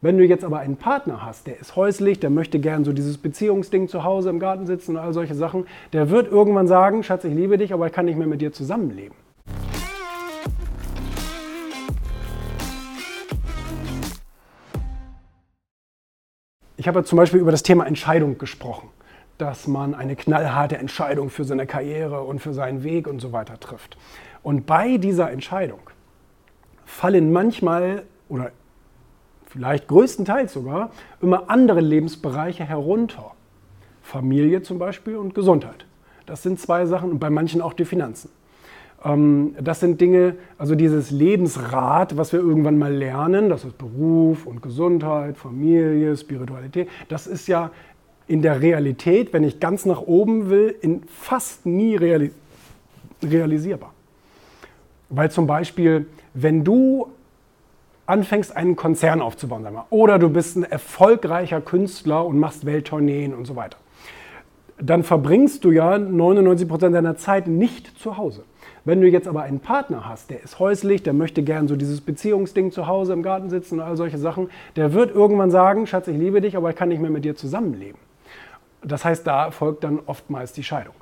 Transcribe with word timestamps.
Wenn 0.00 0.16
du 0.16 0.24
jetzt 0.24 0.44
aber 0.44 0.60
einen 0.60 0.76
Partner 0.76 1.26
hast, 1.26 1.48
der 1.48 1.58
ist 1.58 1.74
häuslich, 1.74 2.20
der 2.20 2.30
möchte 2.30 2.60
gern 2.60 2.84
so 2.84 2.92
dieses 2.92 3.18
Beziehungsding 3.18 3.88
zu 3.88 4.04
Hause 4.04 4.30
im 4.30 4.38
Garten 4.38 4.64
sitzen 4.64 4.92
und 4.92 4.98
all 4.98 5.12
solche 5.12 5.34
Sachen, 5.34 5.66
der 5.92 6.08
wird 6.08 6.30
irgendwann 6.30 6.68
sagen, 6.68 7.02
Schatz, 7.02 7.24
ich 7.24 7.34
liebe 7.34 7.58
dich, 7.58 7.72
aber 7.72 7.88
ich 7.88 7.92
kann 7.92 8.04
nicht 8.04 8.16
mehr 8.16 8.28
mit 8.28 8.40
dir 8.40 8.52
zusammenleben. 8.52 9.16
Ich 16.76 16.86
habe 16.86 17.02
zum 17.02 17.16
Beispiel 17.16 17.40
über 17.40 17.50
das 17.50 17.64
Thema 17.64 17.84
Entscheidung 17.84 18.38
gesprochen, 18.38 18.90
dass 19.36 19.66
man 19.66 19.96
eine 19.96 20.14
knallharte 20.14 20.78
Entscheidung 20.78 21.28
für 21.28 21.42
seine 21.42 21.66
Karriere 21.66 22.22
und 22.22 22.38
für 22.38 22.54
seinen 22.54 22.84
Weg 22.84 23.08
und 23.08 23.18
so 23.18 23.32
weiter 23.32 23.58
trifft. 23.58 23.98
Und 24.44 24.64
bei 24.64 24.96
dieser 24.96 25.32
Entscheidung 25.32 25.80
fallen 26.84 27.32
manchmal 27.32 28.04
oder 28.28 28.52
vielleicht 29.48 29.88
größtenteils 29.88 30.52
sogar, 30.52 30.90
immer 31.20 31.50
andere 31.50 31.80
Lebensbereiche 31.80 32.64
herunter. 32.64 33.32
Familie 34.02 34.62
zum 34.62 34.78
Beispiel 34.78 35.16
und 35.16 35.34
Gesundheit. 35.34 35.84
Das 36.26 36.42
sind 36.42 36.58
zwei 36.60 36.86
Sachen 36.86 37.10
und 37.10 37.18
bei 37.18 37.30
manchen 37.30 37.60
auch 37.60 37.72
die 37.72 37.84
Finanzen. 37.84 38.30
Ähm, 39.04 39.54
das 39.60 39.80
sind 39.80 40.00
Dinge, 40.00 40.36
also 40.56 40.74
dieses 40.74 41.10
Lebensrad, 41.10 42.16
was 42.16 42.32
wir 42.32 42.40
irgendwann 42.40 42.78
mal 42.78 42.92
lernen, 42.92 43.48
das 43.48 43.64
ist 43.64 43.78
Beruf 43.78 44.46
und 44.46 44.62
Gesundheit, 44.62 45.36
Familie, 45.36 46.16
Spiritualität, 46.16 46.88
das 47.08 47.26
ist 47.26 47.48
ja 47.48 47.70
in 48.26 48.42
der 48.42 48.60
Realität, 48.60 49.32
wenn 49.32 49.44
ich 49.44 49.60
ganz 49.60 49.86
nach 49.86 50.02
oben 50.02 50.50
will, 50.50 50.74
in 50.80 51.02
fast 51.04 51.64
nie 51.66 51.96
reali 51.96 52.30
realisierbar. 53.22 53.92
Weil 55.08 55.30
zum 55.30 55.46
Beispiel, 55.46 56.06
wenn 56.34 56.62
du 56.62 57.08
anfängst, 58.08 58.56
einen 58.56 58.74
Konzern 58.74 59.20
aufzubauen, 59.20 59.62
sagen 59.62 59.76
wir, 59.76 59.86
oder 59.90 60.18
du 60.18 60.30
bist 60.30 60.56
ein 60.56 60.64
erfolgreicher 60.64 61.60
Künstler 61.60 62.24
und 62.24 62.38
machst 62.38 62.64
Welttourneen 62.64 63.34
und 63.34 63.46
so 63.46 63.54
weiter, 63.54 63.78
dann 64.80 65.02
verbringst 65.02 65.64
du 65.64 65.70
ja 65.70 65.98
99 65.98 66.68
Prozent 66.68 66.94
deiner 66.94 67.16
Zeit 67.16 67.48
nicht 67.48 67.98
zu 67.98 68.16
Hause. 68.16 68.44
Wenn 68.84 69.00
du 69.00 69.08
jetzt 69.08 69.28
aber 69.28 69.42
einen 69.42 69.60
Partner 69.60 70.08
hast, 70.08 70.30
der 70.30 70.42
ist 70.42 70.58
häuslich, 70.58 71.02
der 71.02 71.12
möchte 71.12 71.42
gern 71.42 71.68
so 71.68 71.76
dieses 71.76 72.00
Beziehungsding 72.00 72.70
zu 72.70 72.86
Hause 72.86 73.12
im 73.12 73.22
Garten 73.22 73.50
sitzen 73.50 73.74
und 73.74 73.80
all 73.80 73.96
solche 73.96 74.18
Sachen, 74.18 74.48
der 74.76 74.94
wird 74.94 75.14
irgendwann 75.14 75.50
sagen, 75.50 75.86
Schatz, 75.86 76.08
ich 76.08 76.16
liebe 76.16 76.40
dich, 76.40 76.56
aber 76.56 76.70
ich 76.70 76.76
kann 76.76 76.88
nicht 76.88 77.02
mehr 77.02 77.10
mit 77.10 77.24
dir 77.24 77.36
zusammenleben. 77.36 78.00
Das 78.82 79.04
heißt, 79.04 79.26
da 79.26 79.50
folgt 79.50 79.84
dann 79.84 79.98
oftmals 80.06 80.52
die 80.52 80.62
Scheidung. 80.62 80.94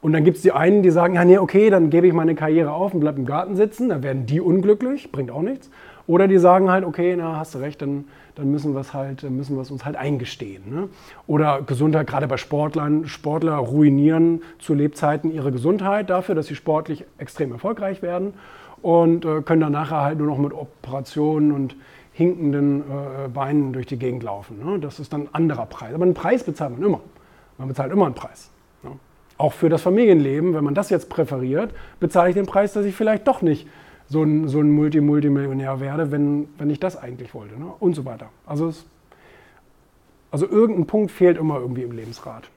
Und 0.00 0.12
dann 0.12 0.24
gibt 0.24 0.36
es 0.36 0.42
die 0.42 0.52
einen, 0.52 0.82
die 0.82 0.90
sagen, 0.90 1.14
ja, 1.14 1.24
nee, 1.24 1.36
okay, 1.36 1.68
dann 1.68 1.90
gebe 1.90 2.06
ich 2.06 2.12
meine 2.12 2.34
Karriere 2.34 2.70
auf 2.72 2.94
und 2.94 3.00
bleibe 3.00 3.18
im 3.18 3.26
Garten 3.26 3.56
sitzen, 3.56 3.88
dann 3.88 4.02
werden 4.02 4.24
die 4.24 4.40
unglücklich, 4.40 5.10
bringt 5.10 5.30
auch 5.30 5.42
nichts. 5.42 5.68
Oder 6.06 6.28
die 6.28 6.38
sagen 6.38 6.70
halt, 6.70 6.84
okay, 6.84 7.16
na, 7.16 7.36
hast 7.36 7.54
du 7.54 7.58
recht, 7.58 7.82
dann, 7.82 8.04
dann 8.36 8.50
müssen 8.50 8.74
wir 8.74 8.80
es 8.80 8.94
halt, 8.94 9.28
müssen 9.28 9.56
wir 9.56 9.62
es 9.62 9.70
uns 9.70 9.84
halt 9.84 9.96
eingestehen. 9.96 10.62
Ne? 10.72 10.88
Oder 11.26 11.62
Gesundheit, 11.62 12.06
gerade 12.06 12.28
bei 12.28 12.36
Sportlern, 12.36 13.08
Sportler 13.08 13.56
ruinieren 13.56 14.42
zu 14.58 14.74
Lebzeiten 14.74 15.32
ihre 15.32 15.50
Gesundheit 15.50 16.10
dafür, 16.10 16.34
dass 16.34 16.46
sie 16.46 16.54
sportlich 16.54 17.04
extrem 17.18 17.50
erfolgreich 17.52 18.02
werden 18.02 18.34
und 18.82 19.24
äh, 19.24 19.42
können 19.42 19.60
dann 19.60 19.72
nachher 19.72 20.02
halt 20.02 20.18
nur 20.18 20.28
noch 20.28 20.38
mit 20.38 20.52
Operationen 20.52 21.50
und 21.50 21.74
hinkenden 22.12 22.80
äh, 22.80 23.28
Beinen 23.28 23.72
durch 23.72 23.86
die 23.86 23.98
Gegend 23.98 24.22
laufen. 24.22 24.64
Ne? 24.64 24.78
Das 24.78 25.00
ist 25.00 25.12
dann 25.12 25.22
ein 25.22 25.28
anderer 25.32 25.66
Preis. 25.66 25.92
Aber 25.92 26.04
einen 26.04 26.14
Preis 26.14 26.44
bezahlt 26.44 26.72
man 26.72 26.82
immer. 26.82 27.00
Man 27.58 27.68
bezahlt 27.68 27.92
immer 27.92 28.06
einen 28.06 28.14
Preis. 28.14 28.50
Ne? 28.82 28.92
Auch 29.38 29.52
für 29.52 29.68
das 29.68 29.82
Familienleben, 29.82 30.54
wenn 30.54 30.64
man 30.64 30.74
das 30.74 30.88
jetzt 30.88 31.10
präferiert, 31.10 31.72
bezahle 32.00 32.30
ich 32.30 32.34
den 32.34 32.46
Preis, 32.46 32.72
dass 32.72 32.86
ich 32.86 32.94
vielleicht 32.94 33.26
doch 33.26 33.42
nicht 33.42 33.66
so 34.08 34.22
ein, 34.22 34.48
so 34.48 34.60
ein 34.60 34.70
Multi-Multimillionär 34.70 35.80
werde, 35.80 36.12
wenn, 36.12 36.48
wenn 36.58 36.70
ich 36.70 36.80
das 36.80 36.96
eigentlich 36.96 37.34
wollte. 37.34 37.58
Ne? 37.58 37.66
Und 37.78 37.94
so 37.94 38.04
weiter. 38.04 38.30
Also, 38.46 38.68
es, 38.68 38.86
also 40.30 40.48
irgendein 40.48 40.86
Punkt 40.86 41.10
fehlt 41.10 41.36
immer 41.36 41.58
irgendwie 41.58 41.82
im 41.82 41.92
Lebensrat. 41.92 42.50